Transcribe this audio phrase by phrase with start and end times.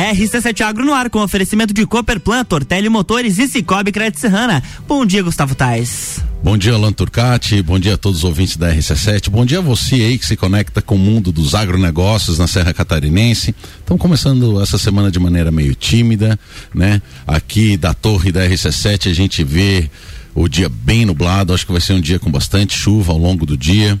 [0.00, 4.62] RC7 Agro no ar com oferecimento de Cooperplan, Tortelli Motores e Cicobi Crédito Serrana.
[4.88, 6.20] Bom dia, Gustavo Tais.
[6.42, 7.60] Bom dia, Alan Turcati.
[7.60, 9.28] Bom dia a todos os ouvintes da RC7.
[9.28, 12.72] Bom dia a você aí que se conecta com o mundo dos agronegócios na Serra
[12.72, 13.54] Catarinense.
[13.78, 16.38] Estamos começando essa semana de maneira meio tímida,
[16.74, 17.02] né?
[17.26, 19.90] Aqui da torre da RC7 a gente vê
[20.34, 21.52] o dia bem nublado.
[21.52, 24.00] Acho que vai ser um dia com bastante chuva ao longo do dia.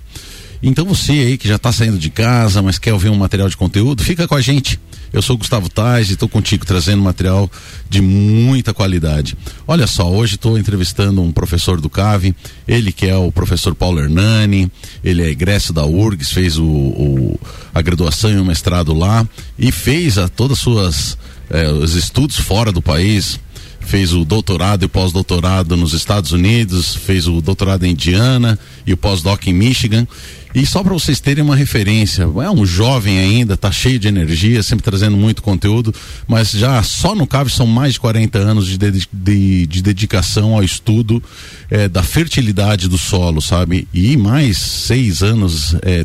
[0.62, 3.56] Então você aí que já está saindo de casa, mas quer ouvir um material de
[3.56, 4.78] conteúdo, fica com a gente.
[5.12, 7.50] Eu sou Gustavo Tais e estou contigo trazendo material
[7.88, 9.36] de muita qualidade.
[9.66, 12.34] Olha só, hoje estou entrevistando um professor do CAVE,
[12.68, 14.70] ele que é o professor Paulo Hernani,
[15.02, 17.40] ele é egresso da URGS, fez o, o
[17.74, 19.26] a graduação e o mestrado lá
[19.58, 21.18] e fez a, todas as suas
[21.50, 23.40] eh, os estudos fora do país,
[23.80, 28.56] fez o doutorado e pós-doutorado nos Estados Unidos, fez o doutorado em Indiana
[28.86, 30.06] e o pós-doc em Michigan.
[30.52, 34.62] E só para vocês terem uma referência, é um jovem ainda, tá cheio de energia,
[34.64, 35.94] sempre trazendo muito conteúdo,
[36.26, 40.54] mas já só no CAV são mais de 40 anos de, de, de, de dedicação
[40.54, 41.22] ao estudo
[41.70, 43.86] é, da fertilidade do solo, sabe?
[43.94, 46.04] E mais seis anos é,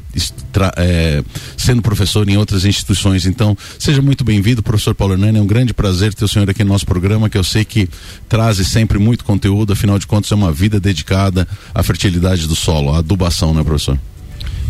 [0.77, 1.23] é,
[1.57, 3.25] sendo professor em outras instituições.
[3.25, 5.39] Então, seja muito bem-vindo, professor Paulo Hernani.
[5.39, 7.89] É um grande prazer ter o senhor aqui no nosso programa, que eu sei que
[8.30, 12.93] traz sempre muito conteúdo, afinal de contas, é uma vida dedicada à fertilidade do solo,
[12.93, 13.97] à adubação, né, professor?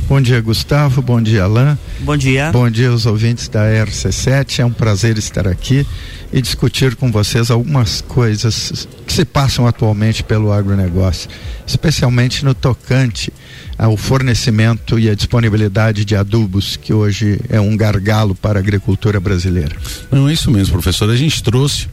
[0.07, 1.01] Bom dia, Gustavo.
[1.01, 1.75] Bom dia, Alain.
[2.01, 2.51] Bom dia.
[2.51, 4.59] Bom dia aos ouvintes da RC7.
[4.59, 5.85] É um prazer estar aqui
[6.31, 11.27] e discutir com vocês algumas coisas que se passam atualmente pelo agronegócio,
[11.65, 13.33] especialmente no tocante
[13.79, 19.19] ao fornecimento e a disponibilidade de adubos, que hoje é um gargalo para a agricultura
[19.19, 19.75] brasileira.
[20.11, 21.09] Não, é isso mesmo, professor.
[21.09, 21.87] A gente trouxe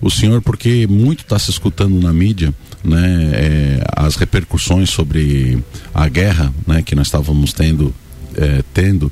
[0.00, 5.62] o senhor porque muito está se escutando na mídia né, é, as repercussões sobre
[5.94, 7.94] a guerra né, que nós estávamos tendo,
[8.36, 9.10] é, tendo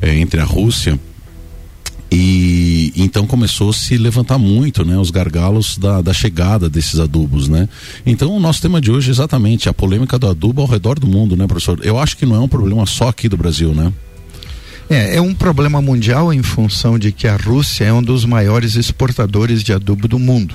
[0.00, 0.98] é, entre a Rússia
[2.10, 7.48] e então começou a se levantar muito né, os gargalos da, da chegada desses adubos.
[7.48, 7.68] Né?
[8.06, 11.06] Então o nosso tema de hoje é exatamente a polêmica do adubo ao redor do
[11.06, 11.78] mundo, né, professor?
[11.82, 13.92] Eu acho que não é um problema só aqui do Brasil, né?
[14.88, 18.74] É, é um problema mundial em função de que a Rússia é um dos maiores
[18.74, 20.54] exportadores de adubo do mundo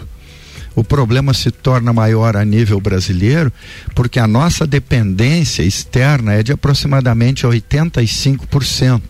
[0.76, 3.52] o problema se torna maior a nível brasileiro,
[3.94, 9.02] porque a nossa dependência externa é de aproximadamente 85%.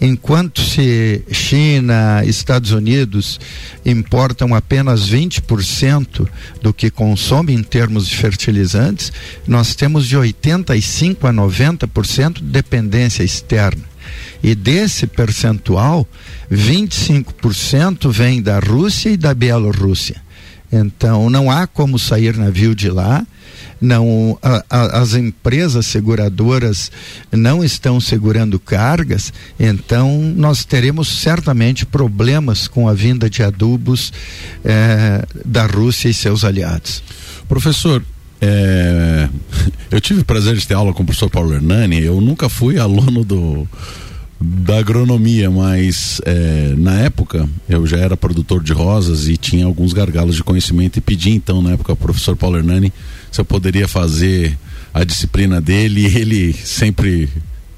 [0.00, 3.40] Enquanto se China, Estados Unidos
[3.84, 6.28] importam apenas 20%
[6.62, 9.12] do que consome em termos de fertilizantes,
[9.46, 13.82] nós temos de 85 a 90% de dependência externa.
[14.40, 16.06] E desse percentual,
[16.50, 20.27] 25% vem da Rússia e da Bielorrússia.
[20.70, 23.26] Então não há como sair navio de lá.
[23.80, 26.90] Não, a, a, as empresas seguradoras
[27.30, 34.12] não estão segurando cargas, então nós teremos certamente problemas com a vinda de adubos
[34.64, 37.04] eh, da Rússia e seus aliados.
[37.48, 38.02] Professor,
[38.40, 39.28] é,
[39.92, 42.78] eu tive o prazer de ter aula com o professor Paulo Hernani, eu nunca fui
[42.78, 43.66] aluno do
[44.40, 49.92] da agronomia, mas é, na época eu já era produtor de rosas e tinha alguns
[49.92, 52.92] gargalos de conhecimento e pedi então na época ao professor Paulo Hernani
[53.32, 54.56] se eu poderia fazer
[54.94, 57.28] a disciplina dele e ele sempre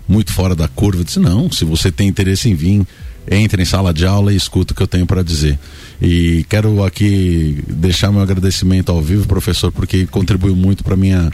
[0.07, 2.87] muito fora da curva disse não, se você tem interesse em vir
[3.31, 5.59] entre em sala de aula e escuta o que eu tenho para dizer.
[6.01, 11.31] E quero aqui deixar meu agradecimento ao vivo, professor, porque contribuiu muito para minha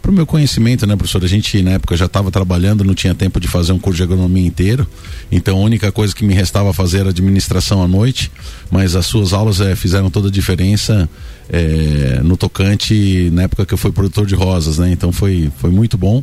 [0.00, 1.22] para o meu conhecimento, né, professor?
[1.24, 4.02] A gente na época já estava trabalhando, não tinha tempo de fazer um curso de
[4.02, 4.86] agronomia inteiro,
[5.30, 8.30] então a única coisa que me restava fazer era administração à noite,
[8.70, 11.08] mas as suas aulas é, fizeram toda a diferença
[11.50, 14.90] é, no tocante na época que eu fui produtor de rosas, né?
[14.90, 16.22] Então foi, foi muito bom.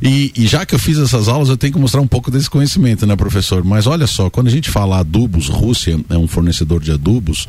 [0.00, 2.48] E, e, já que eu fiz essas aulas, eu tenho que mostrar um pouco desse
[2.48, 3.64] conhecimento, né, professor?
[3.64, 7.48] Mas olha só, quando a gente fala adubos, Rússia é um fornecedor de adubos.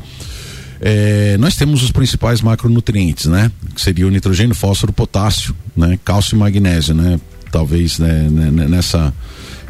[0.83, 3.51] É, nós temos os principais macronutrientes, né?
[3.75, 5.99] Que seria o nitrogênio, fósforo, potássio, né?
[6.03, 7.19] Cálcio e magnésio, né?
[7.51, 8.27] Talvez né?
[8.29, 9.13] nessa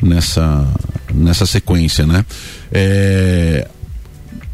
[0.02, 0.68] nessa
[1.14, 2.26] nessa sequência, né?
[2.72, 3.68] É,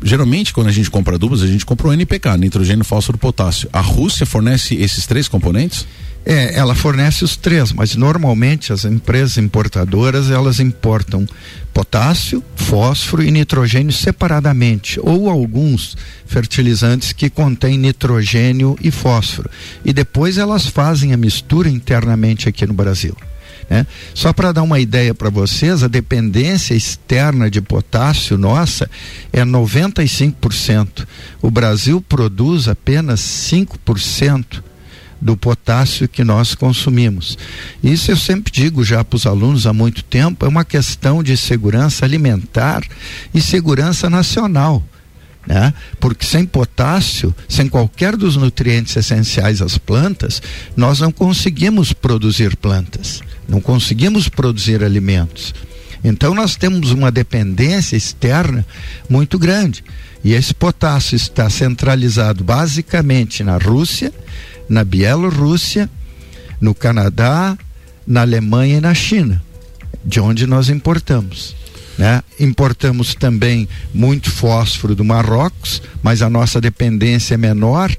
[0.02, 3.70] geralmente quando a gente compra adubos a gente compra o NPK, nitrogênio, fósforo, potássio.
[3.72, 5.86] A Rússia fornece esses três componentes?
[6.30, 11.26] É, ela fornece os três, mas normalmente as empresas importadoras elas importam
[11.74, 15.96] potássio, fósforo e nitrogênio separadamente, ou alguns
[16.26, 19.50] fertilizantes que contêm nitrogênio e fósforo.
[19.86, 23.16] E depois elas fazem a mistura internamente aqui no Brasil.
[23.70, 23.88] Né?
[24.14, 28.90] Só para dar uma ideia para vocês, a dependência externa de potássio nossa
[29.32, 31.08] é 95%.
[31.42, 34.67] O Brasil produz apenas 5%
[35.22, 37.38] do potássio que nós consumimos.
[37.84, 41.36] Isso eu sempre digo já para os alunos há muito tempo, é uma questão de
[41.36, 42.84] segurança alimentar
[43.34, 44.84] e segurança nacional.
[45.46, 45.74] Né?
[46.00, 50.42] Porque sem potássio, sem qualquer dos nutrientes essenciais às plantas,
[50.76, 55.54] nós não conseguimos produzir plantas, não conseguimos produzir alimentos.
[56.04, 58.66] Então nós temos uma dependência externa
[59.10, 59.84] muito grande.
[60.24, 64.14] E esse potássio está centralizado basicamente na Rússia,
[64.70, 65.90] na Bielorrússia,
[66.60, 67.58] no Canadá,
[68.06, 69.44] na Alemanha e na China,
[70.04, 71.56] de onde nós importamos.
[71.98, 72.22] Né?
[72.40, 77.92] Importamos também muito fósforo do Marrocos, mas a nossa dependência é menor.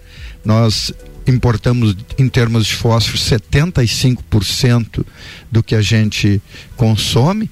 [0.45, 0.93] Nós
[1.27, 5.05] importamos em termos de fósforo 75%
[5.51, 6.41] do que a gente
[6.77, 7.51] consome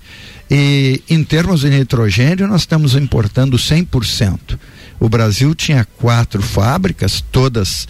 [0.50, 4.58] e em termos de nitrogênio nós estamos importando 100%.
[4.98, 7.86] O Brasil tinha quatro fábricas, todas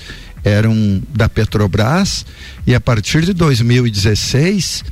[0.46, 2.24] eram da Petrobras
[2.64, 4.84] e a partir de 2016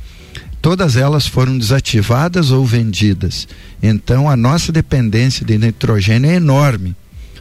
[0.61, 3.47] todas elas foram desativadas ou vendidas.
[3.81, 6.95] Então a nossa dependência de nitrogênio é enorme.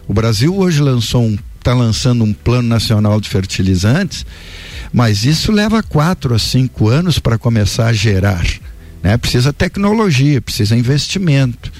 [0.06, 4.26] O Brasil hoje lançou um está lançando um plano nacional de fertilizantes,
[4.92, 8.46] mas isso leva quatro a cinco anos para começar a gerar.
[9.02, 9.16] Né?
[9.16, 11.72] Precisa tecnologia, precisa investimento.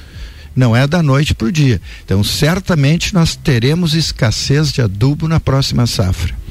[0.55, 1.81] Não é da noite para o dia.
[2.05, 6.44] Então, certamente nós teremos escassez de adubo na próxima safra.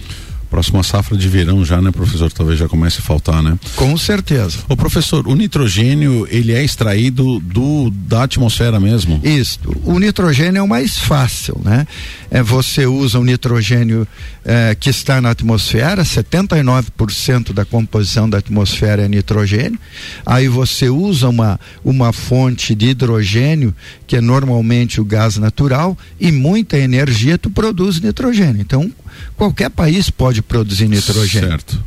[0.54, 2.32] Próxima safra de verão já, né, professor?
[2.32, 3.58] Talvez já comece a faltar, né?
[3.76, 4.60] Com certeza.
[4.70, 9.20] O professor, o nitrogênio, ele é extraído do da atmosfera mesmo?
[9.24, 9.60] Isso.
[9.84, 11.88] O nitrogênio é o mais fácil, né?
[12.30, 14.08] É, você usa o nitrogênio
[14.46, 19.80] é, que está na atmosfera, 79% da composição da atmosfera é nitrogênio.
[20.24, 23.74] Aí você usa uma, uma fonte de hidrogênio,
[24.06, 28.62] que é normalmente o gás natural, e muita energia tu produz nitrogênio.
[28.62, 28.92] Então,
[29.36, 31.50] qualquer país pode produzir nitrogênio.
[31.50, 31.84] Certo.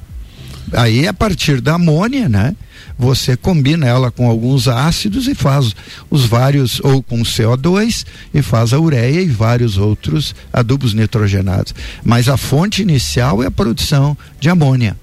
[0.73, 2.55] Aí, a partir da amônia, né?
[2.99, 5.77] Você combina ela com alguns ácidos e faz
[6.11, 11.75] os vários, ou com CO2, e faz a ureia e vários outros adubos nitrogenados.
[12.03, 14.97] Mas a fonte inicial é a produção de amônia.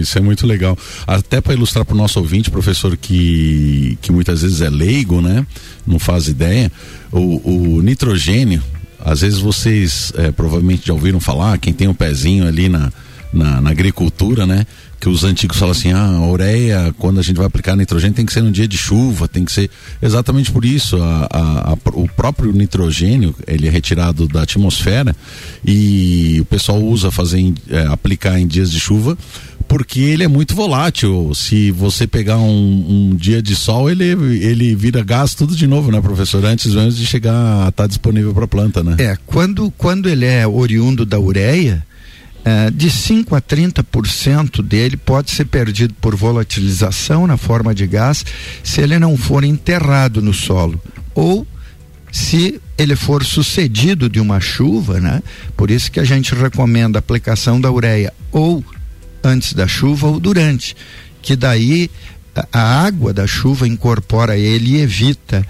[0.00, 0.76] Isso é muito legal.
[1.06, 5.46] Até para ilustrar para o nosso ouvinte, professor, que, que muitas vezes é leigo, né?
[5.86, 6.70] Não faz ideia.
[7.10, 8.62] O, o nitrogênio,
[9.08, 12.92] às vezes vocês é, provavelmente já ouviram falar, quem tem um pezinho ali na,
[13.32, 14.66] na, na, agricultura, né?
[15.00, 18.26] Que os antigos falam assim, ah, a ureia, quando a gente vai aplicar nitrogênio, tem
[18.26, 19.70] que ser no dia de chuva, tem que ser
[20.02, 21.00] exatamente por isso.
[21.00, 25.16] A, a, a, o próprio nitrogênio, ele é retirado da atmosfera
[25.64, 29.16] e o pessoal usa fazer, é, aplicar em dias de chuva
[29.68, 31.32] porque ele é muito volátil.
[31.34, 35.92] Se você pegar um, um, dia de sol, ele, ele vira gás tudo de novo,
[35.92, 36.42] né, professor?
[36.44, 38.96] Antes mesmo de chegar a estar disponível para a planta, né?
[38.98, 41.86] É, quando, quando ele é oriundo da ureia,
[42.44, 48.24] é, de 5 a 30% dele pode ser perdido por volatilização na forma de gás
[48.64, 50.80] se ele não for enterrado no solo.
[51.14, 51.46] Ou
[52.10, 55.22] se ele for sucedido de uma chuva, né?
[55.56, 58.64] Por isso que a gente recomenda a aplicação da ureia ou
[59.22, 60.76] antes da chuva ou durante,
[61.22, 61.90] que daí
[62.52, 65.44] a água da chuva incorpora ele e evita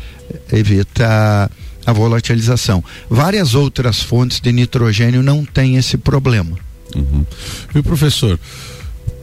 [0.53, 1.51] evita
[1.87, 2.85] a volatilização.
[3.09, 6.57] Várias outras fontes de nitrogênio não têm esse problema.
[6.95, 7.25] Uhum.
[7.75, 8.39] E professor,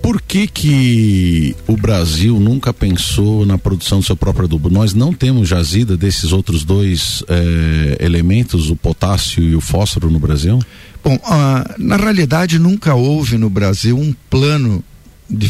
[0.01, 4.69] por que que o Brasil nunca pensou na produção do seu próprio adubo?
[4.69, 10.19] Nós não temos jazida desses outros dois eh, elementos, o potássio e o fósforo no
[10.19, 10.59] Brasil?
[11.05, 14.83] Bom, uh, na realidade nunca houve no Brasil um plano
[15.29, 15.47] de,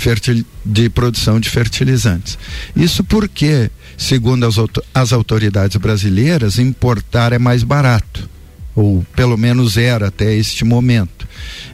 [0.65, 2.37] de produção de fertilizantes.
[2.75, 4.55] Isso porque, segundo as,
[4.93, 8.29] as autoridades brasileiras, importar é mais barato,
[8.75, 11.25] ou pelo menos era até este momento.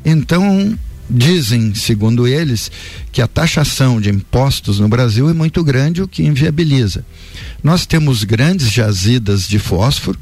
[0.05, 0.77] Então,
[1.09, 2.71] dizem, segundo eles,
[3.11, 7.03] que a taxação de impostos no Brasil é muito grande, o que inviabiliza.
[7.63, 10.19] Nós temos grandes jazidas de fósforo,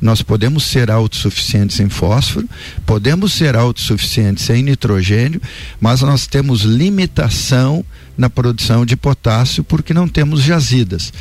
[0.00, 2.48] nós podemos ser autossuficientes em fósforo,
[2.86, 5.40] podemos ser autossuficientes em nitrogênio,
[5.80, 7.84] mas nós temos limitação
[8.16, 11.12] na produção de potássio porque não temos jazidas.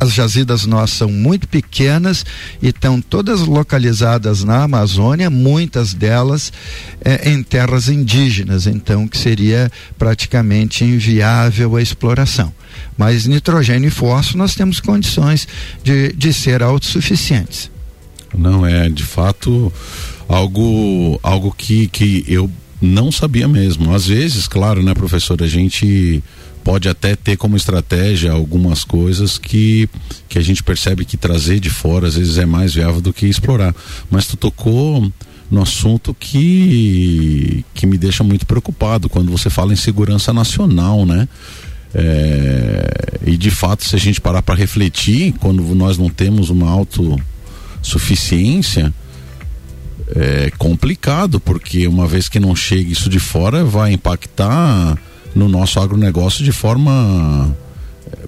[0.00, 2.24] As jazidas nossas são muito pequenas
[2.62, 6.52] e estão todas localizadas na Amazônia, muitas delas
[7.04, 12.52] é, em terras indígenas, então que seria praticamente inviável a exploração.
[12.96, 15.46] Mas nitrogênio e fósforo nós temos condições
[15.84, 17.70] de, de ser autossuficientes.
[18.38, 19.72] Não é, de fato,
[20.28, 23.92] algo algo que, que eu não sabia mesmo.
[23.92, 26.22] Às vezes, claro, né, professor, a gente
[26.62, 29.88] pode até ter como estratégia algumas coisas que,
[30.28, 33.26] que a gente percebe que trazer de fora às vezes é mais viável do que
[33.26, 33.74] explorar.
[34.10, 35.10] Mas tu tocou
[35.50, 41.26] no assunto que, que me deixa muito preocupado quando você fala em segurança nacional, né?
[41.94, 46.68] É, e de fato, se a gente parar para refletir, quando nós não temos uma
[47.88, 48.92] autossuficiência,
[50.14, 54.98] é complicado, porque uma vez que não chega isso de fora, vai impactar
[55.34, 57.54] no nosso agronegócio de forma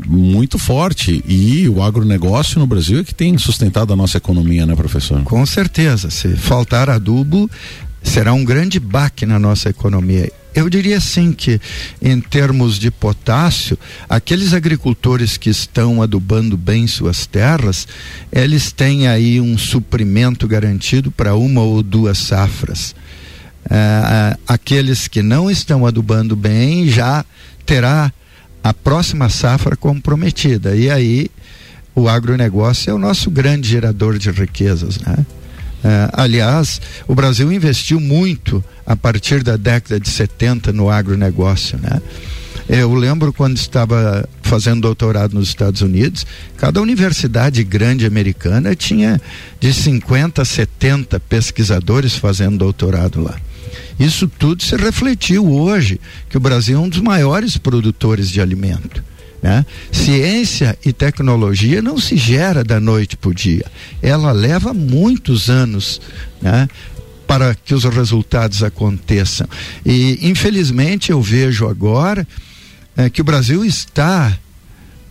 [0.06, 4.74] muito forte e o agronegócio no Brasil é que tem sustentado a nossa economia, né,
[4.74, 5.22] professor?
[5.22, 6.10] Com certeza.
[6.10, 7.50] Se faltar adubo,
[8.02, 10.30] será um grande baque na nossa economia.
[10.54, 11.60] Eu diria assim que,
[12.02, 13.78] em termos de potássio,
[14.08, 17.86] aqueles agricultores que estão adubando bem suas terras,
[18.32, 22.94] eles têm aí um suprimento garantido para uma ou duas safras.
[23.66, 27.24] Uh, aqueles que não estão adubando bem já
[27.64, 28.12] terá
[28.64, 30.74] a próxima safra comprometida.
[30.74, 31.30] E aí
[31.94, 35.24] o agronegócio é o nosso grande gerador de riquezas, né?
[35.82, 42.02] Uh, aliás, o Brasil investiu muito a partir da década de 70 no agronegócio, né?
[42.68, 49.20] Eu lembro quando estava fazendo doutorado nos Estados Unidos, cada universidade grande americana tinha
[49.60, 53.36] de 50 a 70 pesquisadores fazendo doutorado lá.
[53.98, 59.04] Isso tudo se refletiu hoje, que o Brasil é um dos maiores produtores de alimento.
[59.40, 59.64] Né?
[59.92, 63.66] Ciência e tecnologia não se gera da noite para o dia.
[64.02, 66.00] Ela leva muitos anos
[66.42, 66.68] né?
[67.30, 69.46] Para que os resultados aconteçam.
[69.86, 72.26] E, infelizmente, eu vejo agora
[72.96, 74.36] é, que o Brasil está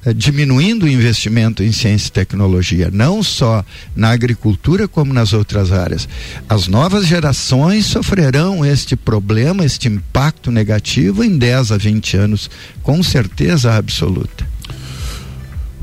[0.04, 3.64] é, diminuindo o investimento em ciência e tecnologia, não só
[3.96, 6.10] na agricultura como nas outras áreas.
[6.50, 12.52] As novas gerações sofrerão este problema, este impacto negativo em 10 a 20 anos,
[12.84, 14.49] com certeza absoluta.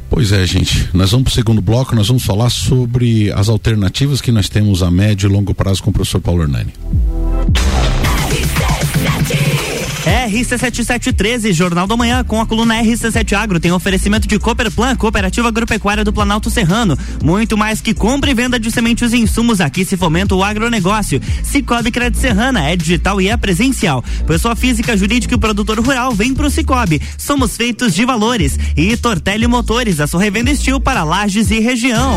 [0.09, 0.89] Pois é, gente.
[0.95, 4.83] Nós vamos para o segundo bloco, nós vamos falar sobre as alternativas que nós temos
[4.83, 6.73] a médio e longo prazo com o professor Paulo Hernani.
[10.07, 16.05] RC7713, Jornal da Manhã, com a coluna RC7 Agro, tem oferecimento de Cooperplan, Cooperativa Agropecuária
[16.05, 16.97] do Planalto Serrano.
[17.25, 21.21] Muito mais que compra e venda de sementes e insumos, aqui se fomenta o agronegócio.
[21.43, 24.05] Cicobi Crédito Serrana, é digital e é presencial.
[24.29, 27.03] Pessoa física, jurídica e produtor rural, vem pro Cicobi.
[27.19, 28.57] Somos feitos de valores.
[28.77, 32.17] E Tortelli Motores, a sua revenda estil para lajes e região.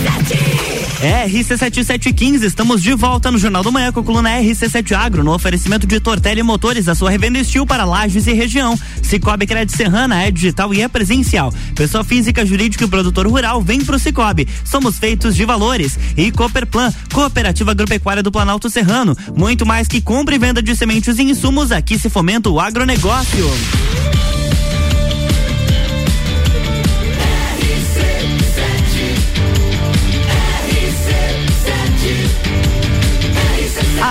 [0.00, 0.50] RC7
[1.00, 5.86] RC7715, estamos de volta no Jornal do Manhã com a coluna RC7 Agro, no oferecimento
[5.86, 8.78] de Tortelli Motores, a sua revenda estil para lajes e região.
[9.02, 11.52] Cicobi Crédito Serrana é digital e é presencial.
[11.74, 14.46] Pessoa física, jurídica e produtor rural vem pro Cicobi.
[14.64, 15.98] Somos feitos de valores.
[16.16, 19.16] E Cooperplan, Cooperativa Agropecuária do Planalto Serrano.
[19.34, 23.50] Muito mais que compra e venda de sementes e insumos, aqui se fomenta o agronegócio.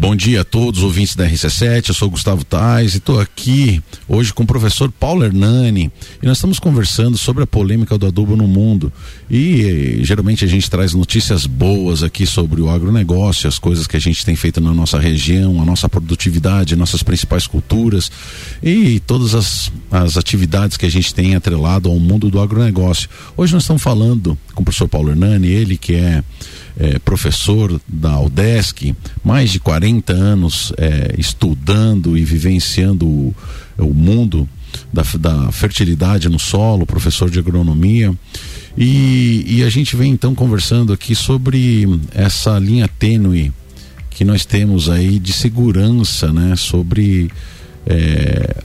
[0.00, 1.90] Bom dia a todos, ouvintes da RC7.
[1.90, 5.92] Eu sou Gustavo Tais e estou aqui hoje com o professor Paulo Hernani
[6.22, 8.90] e nós estamos conversando sobre a polêmica do adubo no mundo.
[9.28, 13.94] E eh, geralmente a gente traz notícias boas aqui sobre o agronegócio, as coisas que
[13.94, 18.10] a gente tem feito na nossa região, a nossa produtividade, nossas principais culturas
[18.62, 23.06] e todas as, as atividades que a gente tem atrelado ao mundo do agronegócio.
[23.36, 26.24] Hoje nós estamos falando com o professor Paulo Hernani, ele que é
[26.78, 33.34] é, professor da UDESC, mais de 40 anos é, estudando e vivenciando o,
[33.78, 34.48] o mundo
[34.92, 38.14] da, da, fertilidade no solo, professor de agronomia.
[38.76, 43.52] E, e, a gente vem então conversando aqui sobre essa linha tênue
[44.10, 46.54] que nós temos aí de segurança, né?
[46.56, 47.30] Sobre
[47.86, 48.62] é,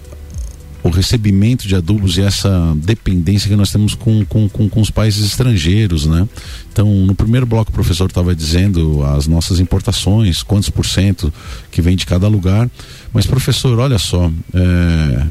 [0.86, 4.92] o recebimento de adubos e essa dependência que nós temos com, com, com, com os
[4.92, 6.30] países estrangeiros, né?
[6.72, 11.34] Então, no primeiro bloco o professor estava dizendo as nossas importações, quantos por cento
[11.72, 12.70] que vem de cada lugar,
[13.12, 15.26] mas professor, olha só, é...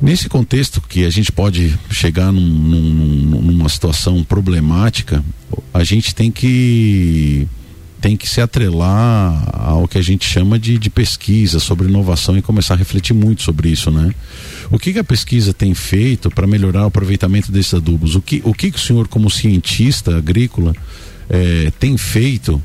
[0.00, 5.24] Nesse contexto que a gente pode chegar num, num, numa situação problemática,
[5.72, 7.48] a gente tem que
[8.06, 12.42] tem que se atrelar ao que a gente chama de, de pesquisa sobre inovação e
[12.42, 14.14] começar a refletir muito sobre isso, né?
[14.70, 18.14] O que, que a pesquisa tem feito para melhorar o aproveitamento desses adubos?
[18.14, 20.72] O que, o que, que o senhor, como cientista agrícola,
[21.28, 22.62] é, tem feito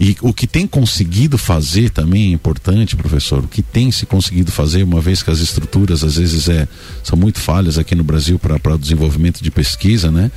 [0.00, 3.44] e o que tem conseguido fazer também é importante, professor.
[3.44, 6.66] O que tem se conseguido fazer, uma vez que as estruturas às vezes é,
[7.00, 10.32] são muito falhas aqui no Brasil para o desenvolvimento de pesquisa, né?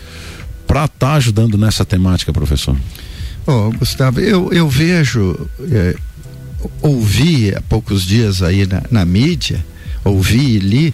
[0.67, 2.77] Para estar tá ajudando nessa temática, professor.
[3.49, 5.95] Oh, Gustavo, eu, eu vejo, é,
[6.81, 9.65] ouvi há poucos dias aí na, na mídia,
[10.03, 10.93] ouvi e li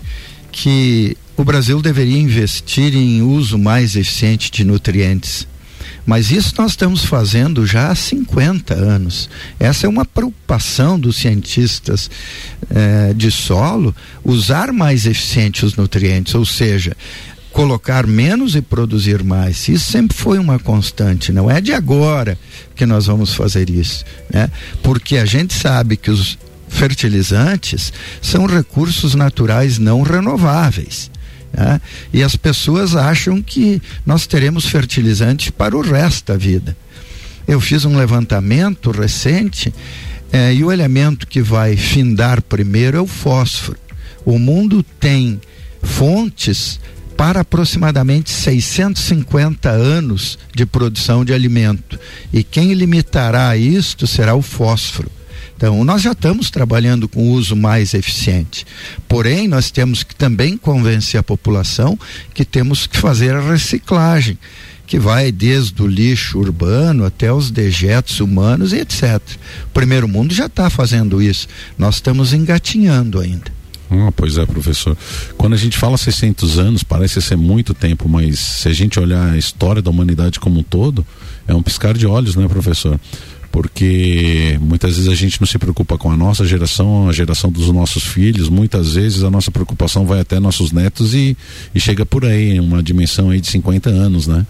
[0.51, 5.47] que o Brasil deveria investir em uso mais eficiente de nutrientes.
[6.05, 9.29] Mas isso nós estamos fazendo já há 50 anos.
[9.59, 12.11] Essa é uma preocupação dos cientistas
[12.69, 16.95] eh, de solo, usar mais eficiente os nutrientes, ou seja,
[17.53, 19.69] colocar menos e produzir mais.
[19.69, 22.37] Isso sempre foi uma constante, não é de agora
[22.75, 24.49] que nós vamos fazer isso, né?
[24.81, 26.37] Porque a gente sabe que os
[26.67, 31.11] fertilizantes são recursos naturais não renováveis.
[31.53, 31.79] Né?
[32.11, 36.75] E as pessoas acham que nós teremos fertilizantes para o resto da vida.
[37.47, 39.71] Eu fiz um levantamento recente
[40.31, 43.77] eh, e o elemento que vai findar primeiro é o fósforo.
[44.25, 45.39] O mundo tem
[45.83, 46.79] fontes
[47.15, 51.99] para aproximadamente 650 anos de produção de alimento.
[52.31, 55.09] E quem limitará isto será o fósforo.
[55.55, 58.65] Então, nós já estamos trabalhando com uso mais eficiente.
[59.07, 61.97] Porém, nós temos que também convencer a população
[62.33, 64.37] que temos que fazer a reciclagem,
[64.85, 69.21] que vai desde o lixo urbano até os dejetos humanos e etc.
[69.65, 71.47] O primeiro mundo já está fazendo isso.
[71.77, 73.62] Nós estamos engatinhando ainda.
[73.93, 74.97] Ah, pois é, professor.
[75.37, 79.33] Quando a gente fala 600 anos, parece ser muito tempo, mas se a gente olhar
[79.33, 81.05] a história da humanidade como um todo,
[81.47, 82.99] é um piscar de olhos, né, professor?
[83.51, 87.67] Porque muitas vezes a gente não se preocupa com a nossa geração, a geração dos
[87.69, 91.37] nossos filhos, muitas vezes a nossa preocupação vai até nossos netos e,
[91.75, 94.43] e chega por aí, uma dimensão aí de 50 anos, né?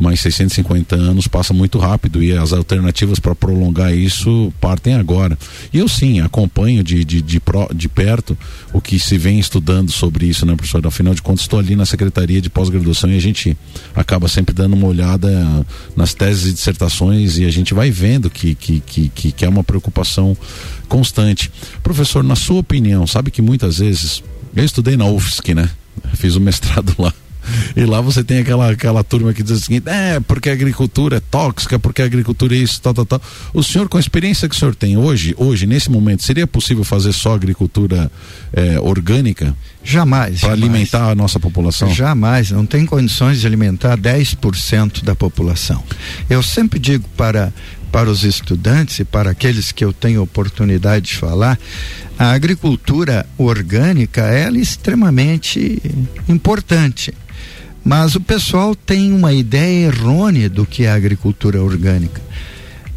[0.00, 5.38] Mas 650 anos passa muito rápido e as alternativas para prolongar isso partem agora.
[5.72, 8.36] E eu sim acompanho de, de, de, pro, de, perto
[8.72, 10.84] o que se vem estudando sobre isso, né, professor?
[10.86, 13.56] Afinal de contas, estou ali na Secretaria de Pós-Graduação e a gente
[13.94, 18.54] acaba sempre dando uma olhada nas teses e dissertações e a gente vai vendo que,
[18.54, 20.36] que, que, que, que é uma preocupação
[20.88, 21.52] constante.
[21.82, 24.22] Professor, na sua opinião, sabe que muitas vezes.
[24.54, 25.70] Eu estudei na UFSC, né?
[26.14, 27.14] Fiz o mestrado lá.
[27.76, 31.18] E lá você tem aquela, aquela turma que diz o seguinte: é, porque a agricultura
[31.18, 33.22] é tóxica, porque a agricultura é isso, tal, tal, tal.
[33.52, 36.84] O senhor, com a experiência que o senhor tem hoje, hoje, nesse momento, seria possível
[36.84, 38.10] fazer só agricultura
[38.52, 39.54] é, orgânica?
[39.82, 40.40] Jamais.
[40.40, 41.92] Para alimentar a nossa população?
[41.94, 42.50] Jamais.
[42.50, 45.82] Não tem condições de alimentar 10% da população.
[46.28, 47.52] Eu sempre digo para
[47.90, 51.58] para os estudantes e para aqueles que eu tenho oportunidade de falar,
[52.18, 55.82] a agricultura orgânica é extremamente
[56.28, 57.12] importante.
[57.84, 62.20] Mas o pessoal tem uma ideia errônea do que é a agricultura orgânica.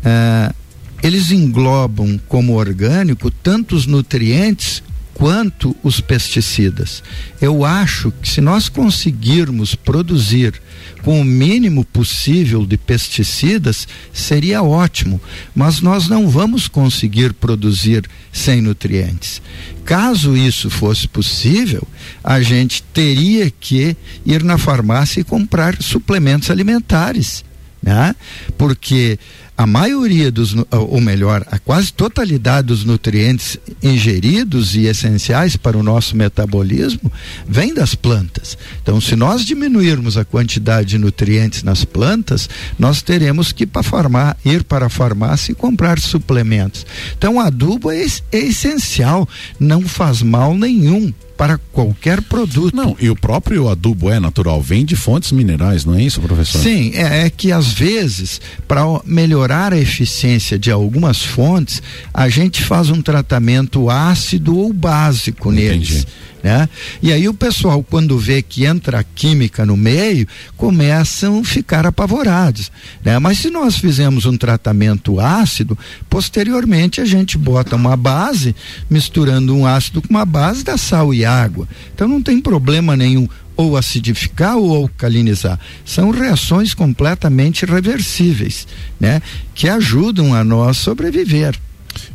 [0.03, 0.53] Ah,
[1.01, 7.03] eles englobam como orgânico tantos nutrientes quanto os pesticidas.
[7.39, 10.61] Eu acho que se nós conseguirmos produzir
[11.03, 15.21] com o mínimo possível de pesticidas, seria ótimo,
[15.53, 19.41] mas nós não vamos conseguir produzir sem nutrientes.
[19.85, 21.85] Caso isso fosse possível,
[22.23, 27.43] a gente teria que ir na farmácia e comprar suplementos alimentares,
[27.83, 28.15] né?
[28.57, 29.19] Porque
[29.55, 35.83] a maioria dos, ou melhor, a quase totalidade dos nutrientes ingeridos e essenciais para o
[35.83, 37.11] nosso metabolismo
[37.47, 38.57] vem das plantas.
[38.81, 44.37] Então, se nós diminuirmos a quantidade de nutrientes nas plantas, nós teremos que para, farmar,
[44.43, 46.85] ir para a farmácia e comprar suplementos.
[47.15, 49.27] Então, o adubo é, é essencial,
[49.59, 52.75] não faz mal nenhum para qualquer produto.
[52.75, 56.59] Não, e o próprio adubo é natural, vem de fontes minerais, não é isso, professor?
[56.61, 61.81] Sim, é, é que às vezes, para melhorar a eficiência de algumas fontes,
[62.13, 65.69] a gente faz um tratamento ácido ou básico Entendi.
[65.69, 66.07] neles
[66.43, 66.67] né?
[67.01, 70.27] E aí o pessoal, quando vê que entra a química no meio,
[70.57, 72.69] começam a ficar apavorados,
[73.03, 73.17] né?
[73.17, 75.77] Mas se nós fizermos um tratamento ácido,
[76.09, 78.53] posteriormente a gente bota uma base,
[78.89, 81.65] misturando um ácido com uma base da sal e água.
[81.95, 85.59] Então não tem problema nenhum ou acidificar ou alcalinizar.
[85.85, 88.67] São reações completamente reversíveis,
[88.99, 89.21] né?
[89.53, 91.57] Que ajudam a nós sobreviver.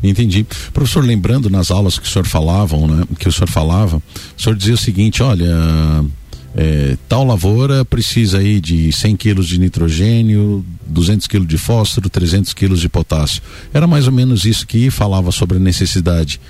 [0.02, 0.46] Entendi.
[0.72, 4.56] Professor, lembrando nas aulas que o senhor falavam, né, que o senhor falava, o senhor
[4.56, 5.54] dizia o seguinte, olha,
[6.54, 12.52] é, tal lavoura precisa aí de 100 quilos de nitrogênio, 200 quilos de fósforo, 300
[12.54, 13.42] quilos de potássio.
[13.72, 16.40] Era mais ou menos isso que falava sobre a necessidade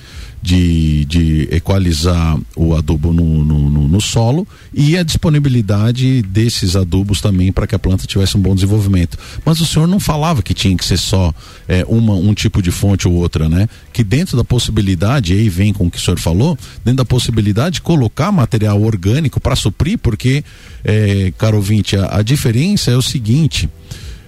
[0.40, 7.52] de, de equalizar o adubo no, no, no, solo e a disponibilidade desses adubos também
[7.52, 9.18] para que a planta tivesse um bom desenvolvimento.
[9.44, 11.34] Mas o senhor não falava que tinha que ser só
[11.66, 13.68] é, uma, um tipo de fonte ou outra, né?
[13.92, 17.74] Que dentro da possibilidade, aí vem com o que o senhor falou, dentro da possibilidade
[17.74, 20.44] de colocar material orgânico para suprir, porque,
[20.84, 23.68] é, caro ouvinte, a, a diferença é o seguinte.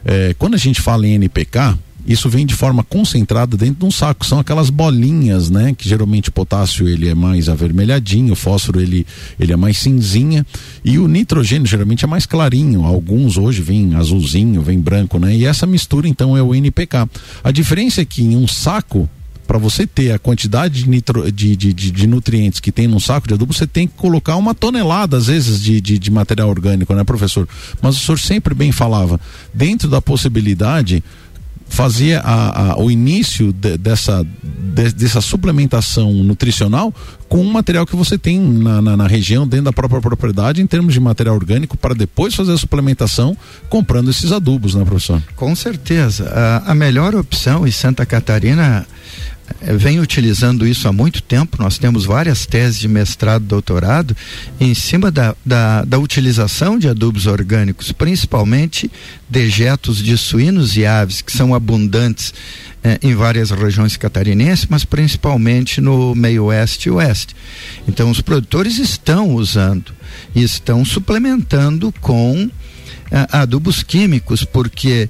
[0.04, 1.78] É, quando a gente fala em NPK,
[2.10, 4.26] isso vem de forma concentrada dentro de um saco.
[4.26, 5.72] São aquelas bolinhas, né?
[5.72, 9.06] Que geralmente o potássio ele é mais avermelhadinho, o fósforo ele,
[9.38, 10.44] ele é mais cinzinha
[10.84, 12.84] e o nitrogênio geralmente é mais clarinho.
[12.84, 15.36] Alguns hoje vem azulzinho, vem branco, né?
[15.36, 17.08] E essa mistura então é o NPK.
[17.44, 19.08] A diferença é que em um saco
[19.50, 23.26] para você ter a quantidade de, nitro, de, de, de, nutrientes que tem num saco
[23.26, 26.94] de adubo, você tem que colocar uma tonelada, às vezes, de, de, de material orgânico,
[26.94, 27.48] né, professor?
[27.82, 29.20] Mas o senhor sempre bem falava,
[29.52, 31.02] dentro da possibilidade,
[31.80, 36.94] fazia a, a, o início de, dessa, de, dessa suplementação nutricional
[37.26, 40.66] com um material que você tem na, na, na, região, dentro da própria propriedade, em
[40.66, 43.36] termos de material orgânico, para depois fazer a suplementação
[43.68, 45.22] comprando esses adubos, né, professor?
[45.36, 46.28] Com certeza.
[46.28, 48.86] A, a melhor opção, e Santa Catarina
[49.60, 51.56] vem utilizando isso há muito tempo.
[51.60, 54.16] Nós temos várias teses de mestrado, doutorado,
[54.58, 58.90] em cima da, da, da utilização de adubos orgânicos, principalmente
[59.28, 62.32] dejetos de suínos e aves, que são abundantes
[62.82, 67.36] eh, em várias regiões catarinenses, mas principalmente no meio oeste e oeste.
[67.86, 69.92] Então, os produtores estão usando
[70.34, 72.50] e estão suplementando com
[73.10, 75.08] eh, adubos químicos, porque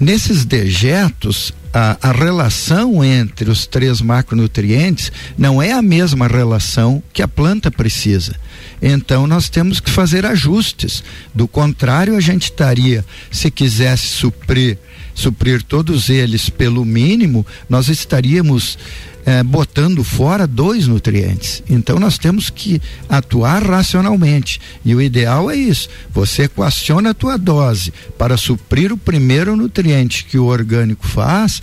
[0.00, 7.22] nesses dejetos a, a, relação entre os três macronutrientes não é a mesma relação que
[7.22, 8.34] a planta precisa.
[8.80, 11.02] Então nós temos que fazer ajustes.
[11.34, 14.78] Do contrário, a gente estaria, se quisesse suprir,
[15.18, 18.78] suprir todos eles pelo mínimo, nós estaríamos
[19.26, 21.62] é, botando fora dois nutrientes.
[21.68, 24.60] Então nós temos que atuar racionalmente.
[24.84, 30.24] E o ideal é isso: você equaciona a tua dose para suprir o primeiro nutriente
[30.24, 31.60] que o orgânico faz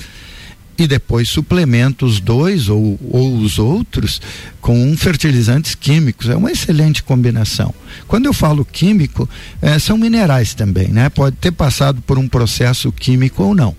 [0.77, 4.21] e depois suplementa os dois ou, ou os outros
[4.59, 6.29] com fertilizantes químicos.
[6.29, 7.73] É uma excelente combinação.
[8.07, 9.29] Quando eu falo químico,
[9.61, 11.09] é, são minerais também, né?
[11.09, 13.75] Pode ter passado por um processo químico ou não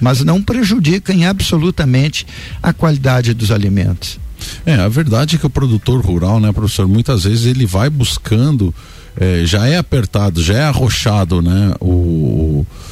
[0.00, 2.26] mas não prejudicam absolutamente
[2.62, 4.18] a qualidade dos alimentos.
[4.64, 8.74] É, a verdade é que o produtor rural, né, professor, muitas vezes ele vai buscando,
[9.18, 12.87] é, já é apertado, já é arrochado, né, o, é,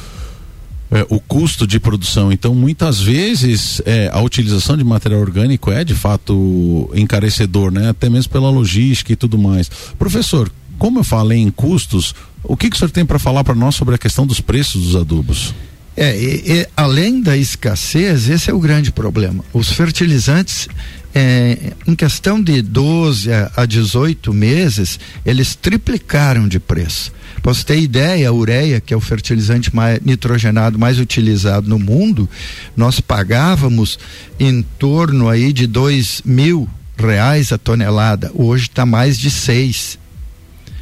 [1.09, 2.31] o custo de produção.
[2.31, 7.89] Então, muitas vezes, é, a utilização de material orgânico é de fato encarecedor, né?
[7.89, 9.69] Até mesmo pela logística e tudo mais.
[9.97, 13.55] Professor, como eu falei em custos, o que, que o senhor tem para falar para
[13.55, 15.53] nós sobre a questão dos preços dos adubos?
[15.95, 19.43] É, e, e, além da escassez, esse é o grande problema.
[19.51, 20.67] Os fertilizantes,
[21.13, 27.11] é, em questão de 12 a 18 meses, eles triplicaram de preço.
[27.41, 31.79] Para você ter ideia, a ureia, que é o fertilizante mais nitrogenado mais utilizado no
[31.79, 32.29] mundo,
[32.75, 33.97] nós pagávamos
[34.39, 38.31] em torno aí de dois mil reais a tonelada.
[38.33, 39.97] Hoje está mais de seis.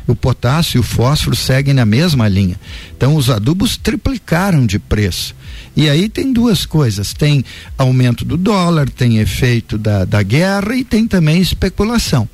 [0.07, 2.59] O potássio e o fósforo seguem na mesma linha.
[2.95, 5.35] Então os adubos triplicaram de preço.
[5.75, 7.43] E aí tem duas coisas: tem
[7.77, 12.29] aumento do dólar, tem efeito da, da guerra e tem também especulação.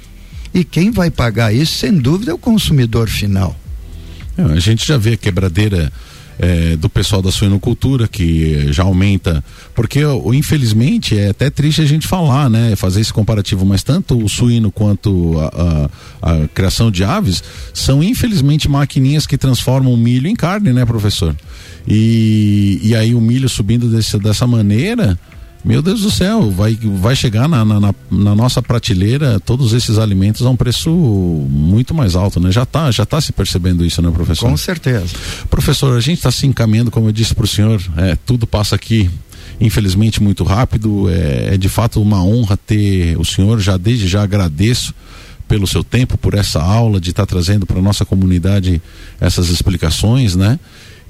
[0.53, 3.57] E quem vai pagar isso, sem dúvida, é o consumidor final.
[4.37, 5.91] A gente já vê a quebradeira
[6.39, 9.43] é, do pessoal da suinocultura que já aumenta,
[9.75, 10.01] porque
[10.33, 12.75] infelizmente é até triste a gente falar, né?
[12.75, 15.89] Fazer esse comparativo, mas tanto o suíno quanto a,
[16.21, 20.83] a, a criação de aves são infelizmente maquininhas que transformam o milho em carne, né,
[20.83, 21.35] professor?
[21.87, 25.17] E, e aí o milho subindo desse, dessa maneira,
[25.63, 30.45] meu Deus do céu, vai, vai chegar na, na, na, nossa prateleira todos esses alimentos
[30.45, 32.51] a um preço muito mais alto, né?
[32.51, 34.49] Já está já tá se percebendo isso, né, professor?
[34.49, 35.15] Com certeza.
[35.49, 38.75] Professor, a gente está se encaminhando, como eu disse para o senhor, é, tudo passa
[38.75, 39.09] aqui
[39.59, 41.09] infelizmente muito rápido.
[41.09, 44.93] É, é, de fato uma honra ter o senhor, já desde já agradeço
[45.47, 48.81] pelo seu tempo, por essa aula, de estar tá trazendo para nossa comunidade
[49.19, 50.57] essas explicações, né?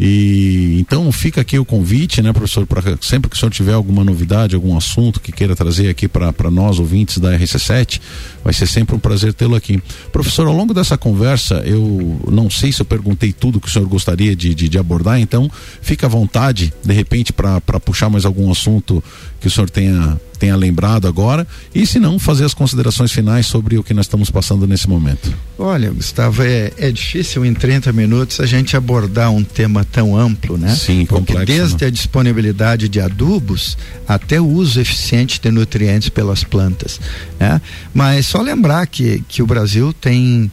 [0.03, 4.03] E então fica aqui o convite, né, professor, para sempre que o senhor tiver alguma
[4.03, 8.01] novidade, algum assunto que queira trazer aqui para nós, ouvintes da RC7,
[8.43, 9.79] vai ser sempre um prazer tê-lo aqui.
[10.11, 13.87] Professor, ao longo dessa conversa, eu não sei se eu perguntei tudo que o senhor
[13.87, 15.47] gostaria de, de, de abordar, então
[15.83, 19.03] fica à vontade, de repente, para puxar mais algum assunto
[19.39, 23.77] que o senhor tenha tenha lembrado agora e se não fazer as considerações finais sobre
[23.77, 25.31] o que nós estamos passando nesse momento.
[25.55, 30.57] Olha, Gustavo, é, é difícil em 30 minutos a gente abordar um tema tão amplo,
[30.57, 30.75] né?
[30.75, 31.87] Sim, Porque complexo, desde né?
[31.87, 33.77] a disponibilidade de adubos
[34.07, 36.99] até o uso eficiente de nutrientes pelas plantas,
[37.39, 37.61] né?
[37.93, 40.51] Mas só lembrar que, que o Brasil tem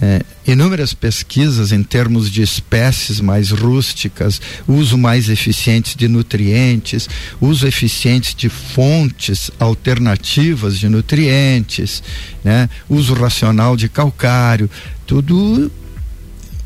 [0.00, 7.08] é, inúmeras pesquisas em termos de espécies mais rústicas, uso mais eficiente de nutrientes,
[7.40, 12.02] uso eficiente de fontes alternativas de nutrientes,
[12.42, 12.68] né?
[12.88, 14.70] uso racional de calcário,
[15.06, 15.70] tudo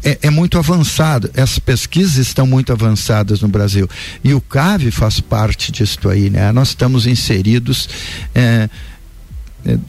[0.05, 1.31] é, é, muito avançado.
[1.35, 3.88] Essas pesquisas estão muito avançadas no Brasil.
[4.23, 6.53] E o CAV faz parte disso aí, né?
[6.53, 7.88] Nós estamos inseridos.
[8.35, 8.68] É,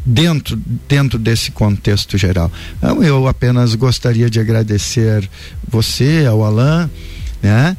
[0.06, 2.52] dentro, dentro desse contexto geral.
[2.78, 5.30] Então, eu apenas gostaria de agradecer
[5.68, 6.90] você, ao Alain,
[7.42, 7.76] né?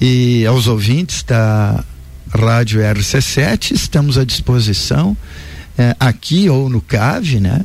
[0.00, 1.84] E aos ouvintes da
[2.32, 5.16] Rádio RC7, estamos à disposição
[5.76, 7.64] é, aqui ou no CAV, né?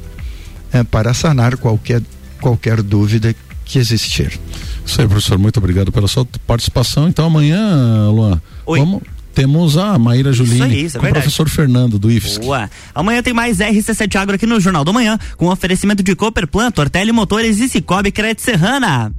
[0.73, 2.01] É, para sanar qualquer,
[2.41, 4.39] qualquer dúvida que existir.
[4.85, 7.07] Isso aí, professor, muito obrigado pela sua participação.
[7.07, 8.79] Então amanhã, Luan, Oi.
[8.79, 9.01] vamos
[9.35, 12.39] temos a Maíra Juline isso aí, isso é com o professor Fernando do IFSC.
[12.39, 12.69] Boa.
[12.93, 17.11] Amanhã tem mais RC7 Agro aqui no Jornal do Manhã, com oferecimento de Cooperplan, Tortelli
[17.11, 19.15] Motores e Cicobi Crédito Serrana.